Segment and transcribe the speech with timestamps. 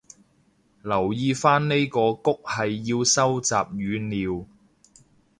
[0.81, 4.47] 留意返呢個谷係要收集語料